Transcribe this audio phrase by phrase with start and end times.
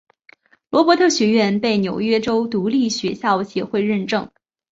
[0.71, 4.31] 罗伯特学院被纽约州独立学校协会认证。